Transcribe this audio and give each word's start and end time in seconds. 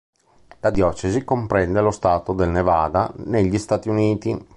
La 0.61 0.71
diocesi 0.71 1.23
comprende 1.23 1.79
lo 1.79 1.91
stato 1.91 2.33
del 2.33 2.49
Nevada, 2.49 3.13
negli 3.17 3.59
Stati 3.59 3.87
Uniti. 3.87 4.35